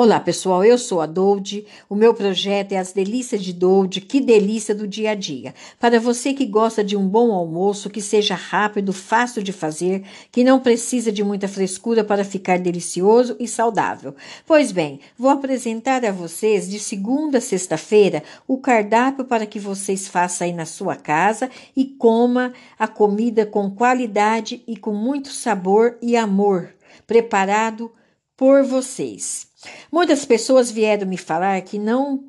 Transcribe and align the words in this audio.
Olá, 0.00 0.20
pessoal. 0.20 0.64
Eu 0.64 0.78
sou 0.78 1.00
a 1.00 1.06
Dolde. 1.06 1.66
O 1.90 1.96
meu 1.96 2.14
projeto 2.14 2.70
é 2.70 2.78
As 2.78 2.92
Delícias 2.92 3.42
de 3.42 3.52
Dolde, 3.52 4.00
que 4.00 4.20
delícia 4.20 4.72
do 4.72 4.86
dia 4.86 5.10
a 5.10 5.14
dia. 5.16 5.52
Para 5.80 5.98
você 5.98 6.32
que 6.32 6.46
gosta 6.46 6.84
de 6.84 6.96
um 6.96 7.04
bom 7.04 7.32
almoço, 7.32 7.90
que 7.90 8.00
seja 8.00 8.36
rápido, 8.36 8.92
fácil 8.92 9.42
de 9.42 9.52
fazer, 9.52 10.04
que 10.30 10.44
não 10.44 10.60
precisa 10.60 11.10
de 11.10 11.24
muita 11.24 11.48
frescura 11.48 12.04
para 12.04 12.22
ficar 12.22 12.60
delicioso 12.60 13.34
e 13.40 13.48
saudável. 13.48 14.14
Pois 14.46 14.70
bem, 14.70 15.00
vou 15.18 15.30
apresentar 15.30 16.04
a 16.04 16.12
vocês 16.12 16.70
de 16.70 16.78
segunda 16.78 17.38
a 17.38 17.40
sexta-feira 17.40 18.22
o 18.46 18.56
cardápio 18.58 19.24
para 19.24 19.46
que 19.46 19.58
vocês 19.58 20.06
façam 20.06 20.46
aí 20.46 20.52
na 20.52 20.64
sua 20.64 20.94
casa 20.94 21.50
e 21.74 21.84
coma 21.84 22.52
a 22.78 22.86
comida 22.86 23.44
com 23.44 23.68
qualidade 23.68 24.62
e 24.64 24.76
com 24.76 24.94
muito 24.94 25.32
sabor 25.32 25.98
e 26.00 26.16
amor, 26.16 26.72
preparado 27.04 27.90
por 28.38 28.62
vocês. 28.62 29.48
Muitas 29.90 30.24
pessoas 30.24 30.70
vieram 30.70 31.08
me 31.08 31.18
falar 31.18 31.60
que 31.62 31.76
não 31.76 32.24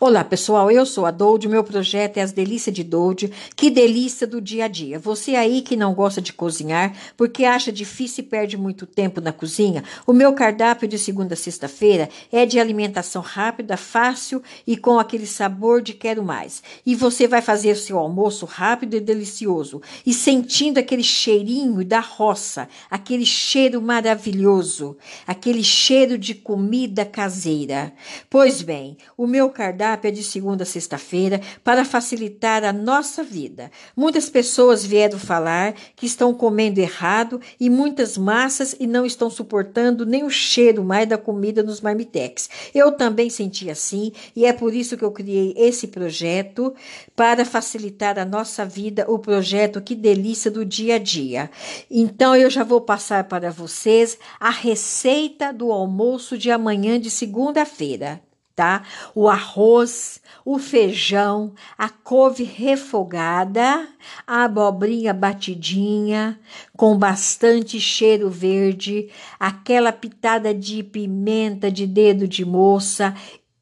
Olá, 0.00 0.22
pessoal. 0.22 0.70
Eu 0.70 0.86
sou 0.86 1.06
a 1.06 1.10
Dolde. 1.10 1.48
Meu 1.48 1.64
projeto 1.64 2.18
é 2.18 2.20
As 2.22 2.30
Delícias 2.30 2.72
de 2.72 2.84
Dolde. 2.84 3.32
Que 3.56 3.68
delícia 3.68 4.28
do 4.28 4.40
dia 4.40 4.66
a 4.66 4.68
dia. 4.68 4.96
Você 4.96 5.34
aí 5.34 5.60
que 5.60 5.74
não 5.74 5.92
gosta 5.92 6.22
de 6.22 6.32
cozinhar 6.32 6.92
porque 7.16 7.44
acha 7.44 7.72
difícil 7.72 8.22
e 8.22 8.26
perde 8.28 8.56
muito 8.56 8.86
tempo 8.86 9.20
na 9.20 9.32
cozinha, 9.32 9.82
o 10.06 10.12
meu 10.12 10.32
cardápio 10.34 10.86
de 10.86 10.96
segunda 10.96 11.34
a 11.34 11.36
sexta-feira 11.36 12.08
é 12.30 12.46
de 12.46 12.60
alimentação 12.60 13.20
rápida, 13.20 13.76
fácil 13.76 14.40
e 14.64 14.76
com 14.76 15.00
aquele 15.00 15.26
sabor 15.26 15.82
de 15.82 15.92
quero 15.94 16.22
mais. 16.22 16.62
E 16.86 16.94
você 16.94 17.26
vai 17.26 17.42
fazer 17.42 17.74
seu 17.74 17.98
almoço 17.98 18.46
rápido 18.46 18.94
e 18.94 19.00
delicioso 19.00 19.82
e 20.06 20.14
sentindo 20.14 20.78
aquele 20.78 21.02
cheirinho 21.02 21.84
da 21.84 21.98
roça, 21.98 22.68
aquele 22.88 23.26
cheiro 23.26 23.82
maravilhoso, 23.82 24.96
aquele 25.26 25.64
cheiro 25.64 26.16
de 26.16 26.36
comida 26.36 27.04
caseira. 27.04 27.92
Pois 28.30 28.62
bem, 28.62 28.96
o 29.16 29.26
meu 29.26 29.50
cardápio 29.50 29.87
é 30.02 30.10
de 30.10 30.22
segunda 30.22 30.64
a 30.64 30.66
sexta-feira 30.66 31.40
para 31.64 31.84
facilitar 31.84 32.64
a 32.64 32.72
nossa 32.72 33.22
vida. 33.22 33.70
Muitas 33.96 34.28
pessoas 34.28 34.84
vieram 34.84 35.18
falar 35.18 35.74
que 35.96 36.06
estão 36.06 36.34
comendo 36.34 36.80
errado 36.80 37.40
e 37.58 37.70
muitas 37.70 38.18
massas 38.18 38.74
e 38.78 38.86
não 38.86 39.06
estão 39.06 39.30
suportando 39.30 40.04
nem 40.04 40.24
o 40.24 40.30
cheiro 40.30 40.84
mais 40.84 41.08
da 41.08 41.16
comida 41.16 41.62
nos 41.62 41.80
marmitex. 41.80 42.50
Eu 42.74 42.92
também 42.92 43.30
senti 43.30 43.70
assim 43.70 44.12
e 44.34 44.44
é 44.44 44.52
por 44.52 44.74
isso 44.74 44.96
que 44.96 45.04
eu 45.04 45.10
criei 45.10 45.54
esse 45.56 45.86
projeto 45.86 46.74
para 47.16 47.44
facilitar 47.44 48.18
a 48.18 48.24
nossa 48.24 48.64
vida, 48.64 49.06
o 49.08 49.18
projeto 49.18 49.80
Que 49.80 49.94
Delícia 49.94 50.50
do 50.50 50.64
Dia 50.64 50.96
a 50.96 50.98
Dia. 50.98 51.50
Então 51.90 52.34
eu 52.34 52.50
já 52.50 52.64
vou 52.64 52.80
passar 52.80 53.24
para 53.24 53.50
vocês 53.50 54.18
a 54.38 54.50
receita 54.50 55.52
do 55.52 55.72
almoço 55.72 56.36
de 56.36 56.50
amanhã 56.50 57.00
de 57.00 57.10
segunda-feira 57.10 58.27
tá? 58.58 58.82
O 59.14 59.28
arroz, 59.28 60.20
o 60.44 60.58
feijão, 60.58 61.54
a 61.78 61.88
couve 61.88 62.42
refogada, 62.42 63.86
a 64.26 64.42
abobrinha 64.42 65.14
batidinha, 65.14 66.40
com 66.76 66.98
bastante 66.98 67.78
cheiro 67.78 68.28
verde, 68.28 69.10
aquela 69.38 69.92
pitada 69.92 70.52
de 70.52 70.82
pimenta 70.82 71.70
de 71.70 71.86
dedo 71.86 72.26
de 72.26 72.44
moça 72.44 73.14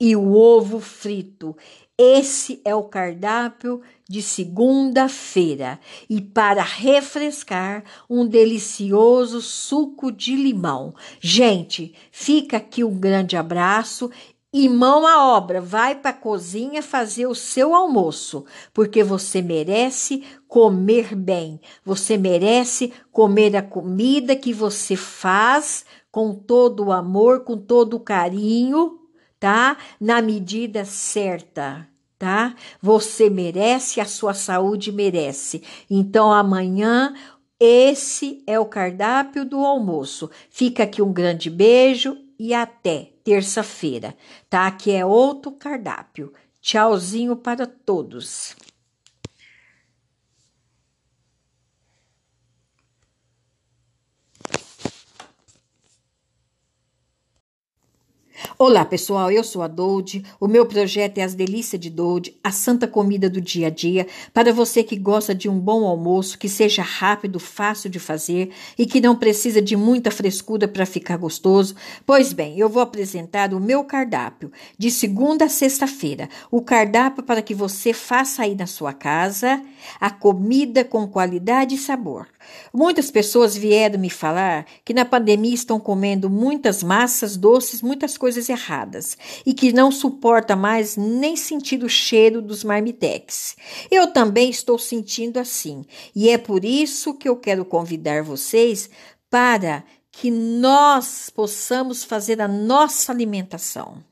e 0.00 0.16
o 0.16 0.32
ovo 0.32 0.80
frito. 0.80 1.56
Esse 1.96 2.60
é 2.64 2.74
o 2.74 2.82
cardápio 2.82 3.82
de 4.08 4.22
segunda-feira 4.22 5.78
e 6.08 6.20
para 6.20 6.62
refrescar 6.62 7.84
um 8.08 8.26
delicioso 8.26 9.40
suco 9.40 10.10
de 10.10 10.34
limão. 10.34 10.92
Gente, 11.20 11.94
fica 12.10 12.56
aqui 12.56 12.82
um 12.82 12.98
grande 12.98 13.36
abraço 13.36 14.10
e 14.52 14.68
mão 14.68 15.06
à 15.06 15.36
obra, 15.36 15.60
vai 15.60 15.94
para 15.94 16.10
a 16.10 16.14
cozinha 16.14 16.82
fazer 16.82 17.26
o 17.26 17.34
seu 17.34 17.74
almoço, 17.74 18.44
porque 18.74 19.04
você 19.04 19.40
merece 19.40 20.24
comer 20.48 21.14
bem, 21.14 21.60
você 21.84 22.16
merece 22.16 22.92
comer 23.12 23.56
a 23.56 23.62
comida 23.62 24.34
que 24.34 24.52
você 24.52 24.96
faz 24.96 25.84
com 26.10 26.34
todo 26.34 26.86
o 26.86 26.92
amor, 26.92 27.44
com 27.44 27.56
todo 27.56 27.94
o 27.94 28.00
carinho, 28.00 28.98
tá? 29.38 29.76
Na 30.00 30.20
medida 30.20 30.84
certa, 30.84 31.88
tá? 32.18 32.56
Você 32.82 33.30
merece, 33.30 34.00
a 34.00 34.04
sua 34.04 34.34
saúde 34.34 34.90
merece. 34.90 35.62
Então 35.88 36.32
amanhã 36.32 37.14
esse 37.60 38.42
é 38.46 38.58
o 38.58 38.66
cardápio 38.66 39.44
do 39.44 39.58
almoço. 39.58 40.28
Fica 40.50 40.82
aqui 40.82 41.00
um 41.00 41.12
grande 41.12 41.48
beijo 41.48 42.16
e 42.42 42.54
até 42.54 43.10
terça-feira, 43.22 44.16
tá? 44.48 44.70
Que 44.70 44.92
é 44.92 45.04
outro 45.04 45.52
cardápio. 45.52 46.32
Tchauzinho 46.58 47.36
para 47.36 47.66
todos. 47.66 48.56
Olá, 58.62 58.84
pessoal. 58.84 59.30
Eu 59.30 59.42
sou 59.42 59.62
a 59.62 59.66
Dolde. 59.66 60.22
O 60.38 60.46
meu 60.46 60.66
projeto 60.66 61.16
é 61.16 61.22
As 61.22 61.32
Delícias 61.32 61.80
de 61.80 61.88
Dolde, 61.88 62.38
a 62.44 62.52
santa 62.52 62.86
comida 62.86 63.30
do 63.30 63.40
dia 63.40 63.68
a 63.68 63.70
dia, 63.70 64.06
para 64.34 64.52
você 64.52 64.82
que 64.82 64.96
gosta 64.96 65.34
de 65.34 65.48
um 65.48 65.58
bom 65.58 65.86
almoço, 65.86 66.38
que 66.38 66.46
seja 66.46 66.82
rápido, 66.82 67.40
fácil 67.40 67.88
de 67.88 67.98
fazer 67.98 68.50
e 68.76 68.84
que 68.84 69.00
não 69.00 69.16
precisa 69.16 69.62
de 69.62 69.76
muita 69.76 70.10
frescura 70.10 70.68
para 70.68 70.84
ficar 70.84 71.16
gostoso. 71.16 71.74
Pois 72.04 72.34
bem, 72.34 72.58
eu 72.58 72.68
vou 72.68 72.82
apresentar 72.82 73.54
o 73.54 73.58
meu 73.58 73.82
cardápio 73.82 74.52
de 74.76 74.90
segunda 74.90 75.46
a 75.46 75.48
sexta-feira. 75.48 76.28
O 76.50 76.60
cardápio 76.60 77.22
para 77.22 77.40
que 77.40 77.54
você 77.54 77.94
faça 77.94 78.42
aí 78.42 78.54
na 78.54 78.66
sua 78.66 78.92
casa 78.92 79.62
a 79.98 80.10
comida 80.10 80.84
com 80.84 81.08
qualidade 81.08 81.76
e 81.76 81.78
sabor. 81.78 82.28
Muitas 82.74 83.10
pessoas 83.10 83.56
vieram 83.56 83.98
me 83.98 84.10
falar 84.10 84.66
que 84.84 84.92
na 84.92 85.06
pandemia 85.06 85.54
estão 85.54 85.80
comendo 85.80 86.28
muitas 86.28 86.82
massas, 86.82 87.38
doces, 87.38 87.80
muitas 87.80 88.18
coisas 88.18 88.49
erradas 88.50 89.16
e 89.46 89.54
que 89.54 89.72
não 89.72 89.90
suporta 89.90 90.54
mais 90.54 90.96
nem 90.96 91.36
sentir 91.36 91.82
o 91.82 91.88
cheiro 91.88 92.42
dos 92.42 92.62
marmitex. 92.64 93.56
Eu 93.90 94.08
também 94.12 94.50
estou 94.50 94.78
sentindo 94.78 95.38
assim 95.38 95.84
e 96.14 96.28
é 96.28 96.36
por 96.36 96.64
isso 96.64 97.14
que 97.14 97.28
eu 97.28 97.36
quero 97.36 97.64
convidar 97.64 98.22
vocês 98.22 98.90
para 99.30 99.84
que 100.12 100.30
nós 100.30 101.30
possamos 101.30 102.04
fazer 102.04 102.40
a 102.40 102.48
nossa 102.48 103.12
alimentação. 103.12 104.09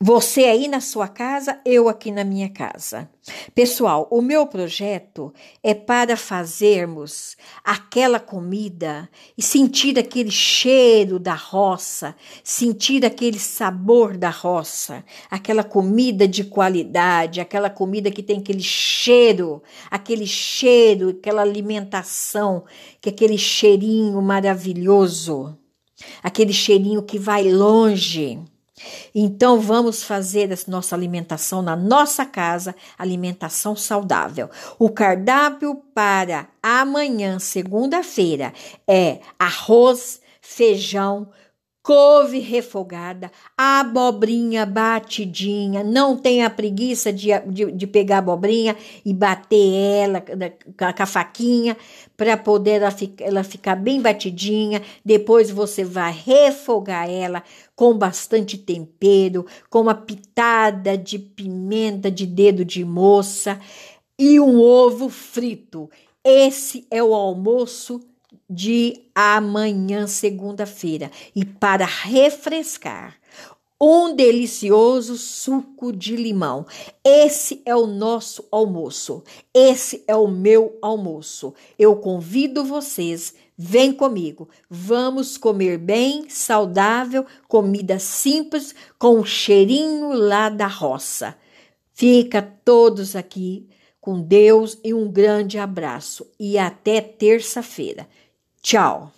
Você 0.00 0.44
aí 0.44 0.68
na 0.68 0.80
sua 0.80 1.08
casa, 1.08 1.60
eu 1.64 1.88
aqui 1.88 2.12
na 2.12 2.22
minha 2.22 2.48
casa. 2.48 3.10
Pessoal, 3.52 4.06
o 4.12 4.22
meu 4.22 4.46
projeto 4.46 5.34
é 5.60 5.74
para 5.74 6.16
fazermos 6.16 7.36
aquela 7.64 8.20
comida 8.20 9.10
e 9.36 9.42
sentir 9.42 9.98
aquele 9.98 10.30
cheiro 10.30 11.18
da 11.18 11.34
roça, 11.34 12.14
sentir 12.44 13.04
aquele 13.04 13.40
sabor 13.40 14.16
da 14.16 14.30
roça, 14.30 15.04
aquela 15.28 15.64
comida 15.64 16.28
de 16.28 16.44
qualidade, 16.44 17.40
aquela 17.40 17.68
comida 17.68 18.08
que 18.08 18.22
tem 18.22 18.38
aquele 18.38 18.62
cheiro, 18.62 19.60
aquele 19.90 20.28
cheiro, 20.28 21.08
aquela 21.08 21.42
alimentação, 21.42 22.64
que 23.00 23.08
é 23.08 23.12
aquele 23.12 23.36
cheirinho 23.36 24.22
maravilhoso, 24.22 25.58
aquele 26.22 26.52
cheirinho 26.52 27.02
que 27.02 27.18
vai 27.18 27.50
longe. 27.50 28.38
Então 29.14 29.60
vamos 29.60 30.02
fazer 30.02 30.52
a 30.52 30.70
nossa 30.70 30.94
alimentação 30.94 31.62
na 31.62 31.76
nossa 31.76 32.24
casa, 32.24 32.74
alimentação 32.98 33.74
saudável. 33.76 34.50
O 34.78 34.90
cardápio 34.90 35.82
para 35.94 36.48
amanhã, 36.62 37.38
segunda-feira, 37.38 38.52
é 38.86 39.20
arroz, 39.38 40.20
feijão, 40.40 41.28
couve 41.88 42.38
refogada, 42.38 43.32
abobrinha 43.56 44.66
batidinha. 44.66 45.82
Não 45.82 46.18
tenha 46.18 46.50
preguiça 46.50 47.10
de, 47.10 47.28
de, 47.46 47.72
de 47.72 47.86
pegar 47.86 48.16
a 48.16 48.18
abobrinha 48.18 48.76
e 49.02 49.14
bater 49.14 50.02
ela 50.02 50.20
com 50.20 51.02
a 51.02 51.06
faquinha 51.06 51.74
para 52.14 52.36
poder 52.36 52.82
ela, 52.82 52.94
ela 53.20 53.42
ficar 53.42 53.74
bem 53.74 54.02
batidinha. 54.02 54.82
Depois 55.02 55.50
você 55.50 55.82
vai 55.82 56.12
refogar 56.12 57.08
ela 57.08 57.42
com 57.74 57.96
bastante 57.96 58.58
tempero, 58.58 59.46
com 59.70 59.80
uma 59.80 59.94
pitada 59.94 60.94
de 60.98 61.18
pimenta 61.18 62.10
de 62.10 62.26
dedo 62.26 62.66
de 62.66 62.84
moça 62.84 63.58
e 64.18 64.38
um 64.38 64.60
ovo 64.60 65.08
frito. 65.08 65.88
Esse 66.22 66.86
é 66.90 67.02
o 67.02 67.14
almoço 67.14 68.06
de 68.48 69.04
amanhã, 69.14 70.06
segunda-feira. 70.06 71.10
E 71.34 71.44
para 71.44 71.84
refrescar, 71.84 73.18
um 73.80 74.14
delicioso 74.14 75.16
suco 75.16 75.92
de 75.92 76.16
limão. 76.16 76.66
Esse 77.04 77.62
é 77.64 77.76
o 77.76 77.86
nosso 77.86 78.44
almoço. 78.50 79.22
Esse 79.54 80.02
é 80.08 80.16
o 80.16 80.26
meu 80.26 80.76
almoço. 80.82 81.54
Eu 81.78 81.96
convido 81.96 82.64
vocês, 82.64 83.34
vem 83.56 83.92
comigo. 83.92 84.48
Vamos 84.68 85.36
comer 85.36 85.78
bem, 85.78 86.28
saudável, 86.28 87.24
comida 87.46 87.98
simples 87.98 88.74
com 88.98 89.20
um 89.20 89.24
cheirinho 89.24 90.12
lá 90.12 90.48
da 90.48 90.66
roça. 90.66 91.36
Fica 91.94 92.42
todos 92.64 93.14
aqui 93.14 93.68
com 94.00 94.20
Deus 94.20 94.78
e 94.82 94.94
um 94.94 95.10
grande 95.10 95.58
abraço 95.58 96.26
e 96.38 96.56
até 96.56 97.00
terça-feira. 97.00 98.08
Tchau. 98.68 99.17